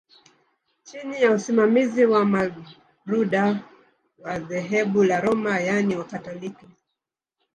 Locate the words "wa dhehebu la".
4.19-5.19